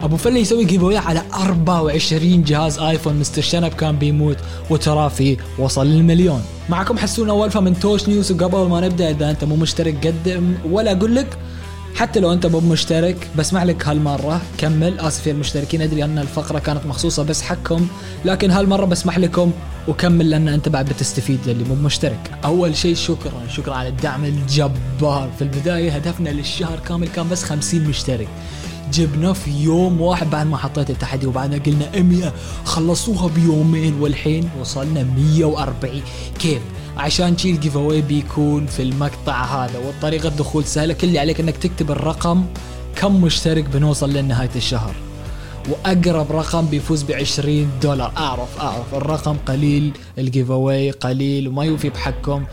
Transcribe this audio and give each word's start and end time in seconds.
أبو 0.00 0.16
فله 0.16 0.38
يسوي 0.38 0.64
giveaway 0.64 0.82
على 0.84 1.22
24 1.34 2.42
جهاز 2.42 2.78
آيفون 2.78 3.14
مستر 3.14 3.42
شنب 3.42 3.72
كان 3.72 3.96
بيموت 3.96 4.36
وترافي 4.70 5.36
وصل 5.58 5.86
للمليون. 5.86 6.42
معكم 6.68 6.98
حسون 6.98 7.30
اولفا 7.30 7.60
من 7.60 7.80
توش 7.80 8.08
news 8.08 8.32
وقبل 8.32 8.68
ما 8.68 8.80
نبدأ 8.80 9.10
إذا 9.10 9.30
أنت 9.30 9.44
مو 9.44 9.56
مشترك 9.56 10.06
قدم 10.06 10.54
ولا 10.70 10.92
أقول 10.92 11.14
لك 11.14 11.38
حتى 11.94 12.20
لو 12.20 12.32
أنت 12.32 12.46
مو 12.46 12.60
مشترك 12.60 13.28
بسمع 13.38 13.62
لك 13.64 13.88
هالمرة 13.88 14.42
كمل 14.58 15.00
آسف 15.00 15.26
يا 15.26 15.32
المشتركين 15.32 15.82
أدري 15.82 16.04
أن 16.04 16.18
الفقرة 16.18 16.58
كانت 16.58 16.86
مخصوصة 16.86 17.22
بس 17.22 17.42
حقكم 17.42 17.86
لكن 18.24 18.50
هالمرة 18.50 18.84
بسمح 18.84 19.18
لكم 19.18 19.52
وكمل 19.88 20.30
لأن 20.30 20.48
أنت 20.48 20.68
بعد 20.68 20.88
بتستفيد 20.88 21.38
للي 21.46 21.64
مو 21.64 21.74
مشترك. 21.74 22.30
أول 22.44 22.76
شيء 22.76 22.94
شكرا 22.94 23.46
شكرا 23.48 23.74
على 23.74 23.88
الدعم 23.88 24.24
الجبار. 24.24 25.30
في 25.38 25.42
البداية 25.42 25.90
هدفنا 25.90 26.28
للشهر 26.28 26.78
كامل 26.88 27.08
كان 27.08 27.28
بس 27.28 27.44
50 27.44 27.80
مشترك. 27.84 28.28
جبنا 28.92 29.32
في 29.32 29.50
يوم 29.50 30.00
واحد 30.00 30.30
بعد 30.30 30.46
ما 30.46 30.56
حطيت 30.56 30.90
التحدي 30.90 31.26
وبعدها 31.26 31.58
قلنا 31.58 32.02
100 32.02 32.32
خلصوها 32.64 33.28
بيومين 33.28 34.00
والحين 34.00 34.50
وصلنا 34.60 35.02
140 35.02 36.02
كيف؟ 36.38 36.62
عشان 36.96 37.38
شي 37.38 37.50
ال 37.50 37.76
giveaway 37.76 38.02
بيكون 38.02 38.66
في 38.66 38.82
المقطع 38.82 39.44
هذا 39.44 39.78
والطريقة 39.78 40.28
الدخول 40.28 40.64
سهلة. 40.64 40.94
كل 40.94 41.06
اللي 41.06 41.18
عليك 41.18 41.40
إنك 41.40 41.56
تكتب 41.56 41.90
الرقم 41.90 42.44
كم 42.96 43.22
مشترك 43.22 43.64
بنوصل 43.64 44.12
لنهاية 44.12 44.50
الشهر. 44.56 44.94
وأقرب 45.68 46.32
رقم 46.32 46.66
بيفوز 46.66 47.02
ب 47.02 47.12
20 47.12 47.70
دولار. 47.82 48.12
أعرف 48.16 48.60
أعرف. 48.60 48.94
الرقم 48.94 49.36
قليل 49.46 49.92
ال 50.18 50.50
giveaway 50.50 50.90
قليل 50.90 51.48
وما 51.48 51.64
يوفي 51.64 51.88
بحقكم. 51.88 52.44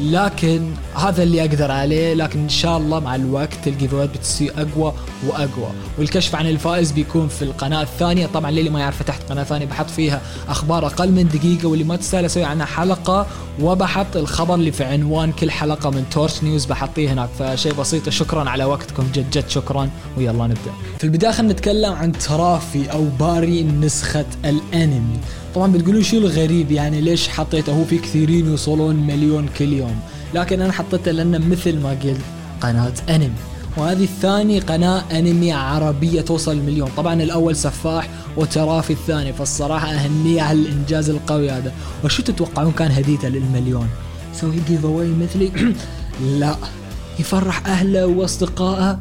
لكن 0.00 0.70
هذا 0.94 1.22
اللي 1.22 1.40
أقدر 1.40 1.70
عليه 1.70 2.14
لكن 2.14 2.38
إن 2.38 2.48
شاء 2.48 2.78
الله 2.78 3.00
مع 3.00 3.14
الوقت 3.14 3.66
ال 3.66 3.70
giveaway 3.70 4.06
ات 4.06 4.10
بتصير 4.10 4.52
أقوى 4.56 4.92
وأقوى. 5.26 5.68
والكشف 5.98 6.34
عن 6.34 6.46
الفائز 6.46 6.92
بيكون 6.92 7.28
في 7.28 7.42
القناة 7.42 7.82
الثانية. 7.82 8.26
طبعا 8.26 8.50
للي 8.50 8.70
ما 8.70 8.80
يعرف 8.80 9.02
فتحت 9.02 9.22
قناة 9.30 9.42
ثانية 9.44 9.66
بحط 9.66 9.90
فيها 9.90 10.20
أخبار 10.48 10.86
أقل 10.86 11.12
من 11.12 11.28
دقيقة 11.28 11.68
واللي 11.68 11.84
ما 11.84 11.96
تستاهل 11.96 12.24
أسوي 12.24 12.44
عنها 12.44 12.66
حلقة 12.66 13.26
وبحط 13.60 14.16
الخبر 14.16 14.54
اللي 14.54 14.72
في 14.72 14.84
عنوان 14.84 15.32
كل 15.32 15.50
حلقة 15.50 15.90
من 15.90 16.04
تورش 16.10 16.42
نيوز 16.42 16.64
بحطيه 16.64 17.12
هناك. 17.12 17.28
فشيء 17.38 17.72
بسيط. 17.74 18.08
شكرا 18.08 18.50
على 18.50 18.64
وقتكم. 18.64 19.06
جد 19.14 19.30
جد 19.30 19.48
شكرا. 19.48 19.90
ويلا 20.18 20.32
نبدأ. 20.32 20.72
في 20.98 21.04
البداية 21.04 21.32
خلينا 21.32 21.52
نتكلم 21.52 21.92
عن 21.92 22.12
ترافي 22.12 22.92
أو 22.92 23.04
باري 23.20 23.62
نسخة 23.62 24.26
الأنمي. 24.44 25.18
طبعا 25.54 25.72
بتقولون 25.72 26.02
شو 26.02 26.16
الغريب؟ 26.16 26.72
يعني 26.72 27.00
ليش 27.00 27.28
حطيته 27.28 27.72
هو 27.72 27.84
في 27.84 27.98
كثيرين 27.98 28.46
يوصلون 28.46 28.96
مليون 28.96 29.48
كل 29.58 29.72
يوم؟ 29.72 30.00
لكن 30.34 30.60
أنا 30.60 30.72
حطيته 30.72 31.10
لأنه 31.10 31.38
مثل 31.38 31.80
ما 31.80 31.90
قلت 31.90 32.20
قناة 32.60 32.92
أنمي. 33.08 33.30
وهذه 33.76 34.04
الثاني 34.04 34.58
قناة 34.58 35.02
أنمي 35.12 35.52
عربية 35.52 36.20
توصل 36.20 36.52
المليون 36.52 36.90
طبعا 36.96 37.22
الأول 37.22 37.56
سفاح 37.56 38.08
وترافي 38.36 38.92
الثاني 38.92 39.32
فالصراحة 39.32 39.88
اهنيه 39.94 40.42
على 40.42 40.58
الإنجاز 40.58 41.10
القوي 41.10 41.50
هذا. 41.50 41.72
وشو 42.04 42.22
تتوقعون 42.22 42.72
كان 42.72 42.90
هديته 42.90 43.28
للمليون؟ 43.28 43.88
سوي 44.32 44.56
giveaway 44.68 45.08
مثلي؟ 45.08 45.74
لا. 46.40 46.56
يفرح 47.18 47.66
أهله 47.66 48.06
وأصدقائه؟ 48.06 48.98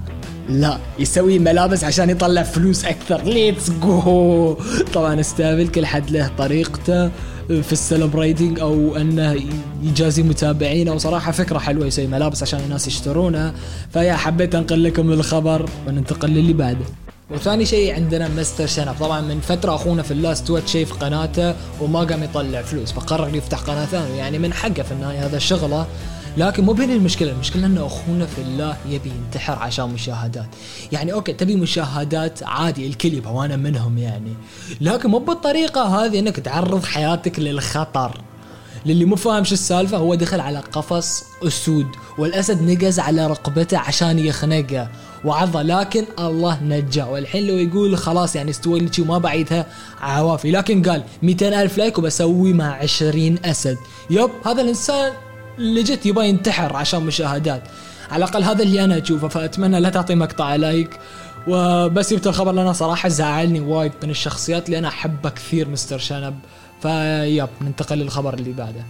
لا 0.49 0.77
يسوي 0.99 1.39
ملابس 1.39 1.83
عشان 1.83 2.09
يطلع 2.09 2.43
فلوس 2.43 2.85
أكثر. 2.85 3.23
let's 3.23 3.69
go 3.69 4.57
طبعا 4.93 5.19
استقبل 5.19 5.67
كل 5.67 5.85
حد 5.85 6.11
له 6.11 6.31
طريقته 6.37 7.11
في 7.47 7.71
ال 7.71 7.79
celebrating 7.79 8.59
أو 8.59 8.95
أنه 8.95 9.35
يجازي 9.83 10.23
متابعينه 10.23 10.93
وصراحه 10.93 11.31
فكرة 11.31 11.59
حلوة 11.59 11.85
يسوي 11.85 12.07
ملابس 12.07 12.43
عشان 12.43 12.59
الناس 12.59 12.87
يشترونها 12.87 13.53
ف 13.93 13.97
yeah 13.97 14.13
حبيت 14.13 14.55
أنقل 14.55 14.83
لكم 14.83 15.11
الخبر 15.11 15.69
وننتقل 15.87 16.29
للي 16.29 16.53
بعده. 16.53 16.85
وثاني 17.31 17.65
شيء 17.65 17.95
عندنا 17.95 18.27
مستر 18.27 18.67
شنب. 18.67 18.95
طبعا 18.99 19.21
من 19.21 19.39
فترة 19.39 19.75
أخونا 19.75 20.03
في 20.03 20.11
ال 20.11 20.19
last 20.19 20.47
tweet 20.47 20.67
شايف 20.67 20.93
قناته 20.93 21.55
وما 21.81 21.99
قام 21.99 22.23
يطلع 22.23 22.61
فلوس 22.61 22.91
فقرر 22.91 23.35
يفتح 23.35 23.59
قناة 23.59 23.85
ثانية. 23.85 24.15
يعني 24.15 24.39
من 24.39 24.53
حقه 24.53 24.83
في 24.83 24.91
النهاية 24.91 25.25
هذا 25.25 25.39
شغله 25.39 25.87
لكن 26.37 26.63
مو 26.63 26.73
بين 26.73 26.91
المشكلة 26.91 27.31
المشكلة 27.31 27.65
إنه 27.65 27.85
أخونا 27.85 28.25
في 28.25 28.41
الله 28.41 28.77
يبي 28.89 29.09
ينتحر 29.09 29.53
عشان 29.53 29.89
مشاهدات. 29.89 30.47
يعني 30.91 31.13
أوكي 31.13 31.33
تبي 31.33 31.55
مشاهدات 31.55 32.43
عادي 32.43 32.87
الكل 32.87 33.13
يبغى 33.13 33.33
وأنا 33.33 33.55
منهم 33.55 33.97
يعني. 33.97 34.33
لكن 34.81 35.09
مو 35.09 35.19
بالطريقة 35.19 35.81
هذه 35.81 36.19
إنك 36.19 36.35
تعرض 36.39 36.85
حياتك 36.85 37.39
للخطر. 37.39 38.21
للي 38.85 39.05
مو 39.05 39.15
فاهم 39.15 39.43
شو 39.43 39.53
السالفة 39.53 39.97
هو 39.97 40.15
دخل 40.15 40.39
على 40.39 40.59
قفص 40.59 41.23
أسود 41.47 41.87
والأسد 42.17 42.61
نقز 42.61 42.99
على 42.99 43.27
رقبته 43.27 43.77
عشان 43.77 44.19
يخنقه. 44.19 44.87
وعضه 45.25 45.61
لكن 45.61 46.05
الله 46.19 46.63
نجاه. 46.63 47.11
والحين 47.11 47.47
لو 47.47 47.57
يقول 47.57 47.97
خلاص 47.97 48.35
يعني 48.35 48.51
استوى 48.51 48.79
لي 48.79 48.89
وما 48.99 49.17
بعيدها 49.17 49.65
عوافي. 50.01 50.51
لكن 50.51 50.81
قال 50.81 51.03
200 51.23 51.61
ألف 51.61 51.77
like 51.77 51.97
وبسوي 51.97 52.53
مع 52.53 52.73
20 52.73 53.37
أسد. 53.45 53.77
yep 54.09 54.29
هذا 54.45 54.61
الإنسان 54.61 55.11
legit 55.57 56.05
يبغى 56.05 56.29
ينتحر 56.29 56.75
عشان 56.75 57.03
مشاهدات. 57.03 57.63
على 58.11 58.25
الأقل 58.25 58.43
هذا 58.43 58.63
اللي 58.63 58.83
أنا 58.83 59.03
أشوفه 59.03 59.27
فأتمنى 59.27 59.79
لا 59.79 59.89
تعطي 59.89 60.15
مقطع 60.15 60.55
like 60.55 60.99
وبس 61.47 62.13
جبت 62.13 62.27
الخبر 62.27 62.51
لأنه 62.51 62.71
صراحة 62.71 63.09
زعلني 63.09 63.59
وايد 63.59 63.91
من 64.03 64.09
الشخصيات 64.09 64.65
اللي 64.65 64.77
أنا 64.77 64.87
أحبها 64.87 65.31
كثير 65.31 65.69
مستر 65.69 65.97
شنب. 65.97 66.35
فيب 66.81 67.47
ننتقل 67.61 67.97
للخبر 67.97 68.33
اللي 68.33 68.51
بعده. 68.51 68.83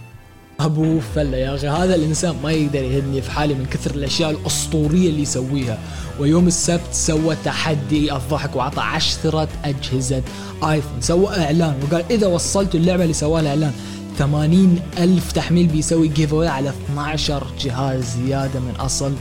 أبو 0.60 1.00
فلة 1.14 1.36
يا 1.36 1.54
أخي 1.54 1.68
هذا 1.68 1.94
الإنسان 1.94 2.36
ما 2.42 2.52
يقدر 2.52 2.82
يهدني 2.82 3.22
في 3.22 3.30
حالي 3.30 3.54
من 3.54 3.66
كثر 3.66 3.90
الأشياء 3.94 4.30
الأسطورية 4.30 5.08
اللي 5.10 5.22
يسويها. 5.22 5.78
ويوم 6.20 6.46
السبت 6.46 6.92
سوى 6.92 7.36
تحدي 7.44 8.12
الضحك 8.12 8.56
وعطى 8.56 8.80
عشرة 8.80 9.48
أجهزة 9.64 10.22
آيفون 10.62 11.00
سوى 11.00 11.28
إعلان 11.28 11.74
وقال 11.82 12.04
إذا 12.10 12.26
وصلتوا 12.26 12.80
اللعبة 12.80 13.02
اللي 13.02 13.14
سواها 13.14 13.40
الإعلان 13.40 13.72
80 14.18 14.80
ألف 14.98 15.32
تحميل 15.32 15.66
بيسوي 15.66 16.08
جيف 16.08 16.34
على 16.34 16.68
12 16.68 17.46
جهاز 17.60 18.04
زيادة 18.04 18.60
من 18.60 18.74
أصل. 18.78 19.12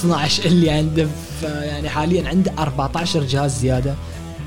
12 0.00 0.44
اللي 0.44 0.70
عنده 0.70 1.08
يعني 1.42 1.88
حاليا 1.88 2.28
عنده 2.28 2.52
14 2.58 3.24
جهاز 3.24 3.58
زيادة. 3.58 3.94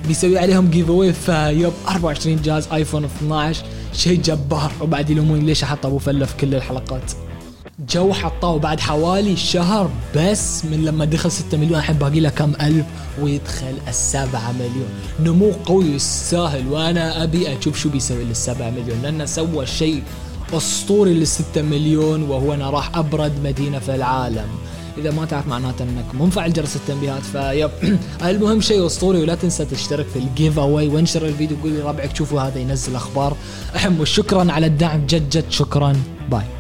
بيسوي 0.08 0.40
عليهم 0.40 0.70
giveaway 0.70 0.90
ف 0.90 1.14
yep 1.14 1.72
24 1.88 2.42
جهاز 2.42 2.68
ايفون 2.74 3.06
12 3.06 3.66
شيء 3.94 4.22
جبار. 4.22 4.72
وبعد 4.82 5.10
يلومون 5.10 5.40
ليش 5.40 5.64
أحط 5.64 5.86
أبو 5.86 5.98
فله 5.98 6.26
في 6.26 6.38
كل 6.38 6.56
الحلقات. 6.56 7.12
جو 7.88 8.14
حطاه 8.14 8.58
بعد 8.58 8.80
حوالي 8.80 9.36
شهر 9.36 9.90
بس 10.16 10.66
من 10.66 10.86
لما 10.86 11.06
دخل 11.06 11.32
6 11.32 11.58
مليون. 11.58 11.80
الحين 11.80 11.96
باقي 11.96 12.20
له 12.20 12.30
كم 12.30 12.54
ألف؟ 12.62 12.86
ويدخل 13.22 13.74
السبعة 13.88 14.52
مليون. 14.52 14.90
نمو 15.20 15.52
قوي 15.66 15.86
يستاهل 15.86 16.68
وأنا 16.68 17.24
أبي 17.24 17.58
أشوف 17.58 17.78
شو 17.78 17.90
بيسوي 17.90 18.24
للسبعة 18.24 18.70
مليون. 18.70 19.02
لأنه 19.04 19.26
سوى 19.26 19.66
شيء 19.66 20.04
أسطوري 20.54 21.14
للستة 21.14 21.62
مليون 21.62 22.24
وهو 22.24 22.54
أنه 22.54 22.70
راح 22.70 22.98
أبرد 22.98 23.32
مدينة 23.44 23.80
في 23.80 23.96
العالم. 23.96 24.48
إذا 24.98 25.12
ما 25.12 25.26
تعرف 25.26 25.48
معناته 25.48 25.84
أنك 25.84 26.16
مو 26.16 26.26
مفعل 26.26 26.54
جرس 26.54 26.76
التنبيهات 26.76 27.24
ف 27.24 27.34
yep. 27.34 27.72
المهم 28.30 28.62
شيء 28.62 28.86
أسطوري 28.86 29.22
ولا 29.22 29.36
تنسى 29.36 29.66
تشترك 29.66 30.06
في 30.14 30.20
ال 30.20 30.60
giveaway 30.60 30.88
وانشر 30.88 31.26
الفيديو 31.26 31.58
وقول 31.58 31.74
لربعك 31.74 32.16
شوفوا 32.16 32.42
هذا 32.42 32.60
ينزل 32.60 32.96
أخبار. 32.96 33.38
احم 33.76 34.00
وشكرا 34.00 34.52
على 34.52 34.66
الدعم 34.66 35.06
جد 35.06 35.30
جد 35.30 35.46
شكرا. 35.50 35.94
باي. 36.32 36.59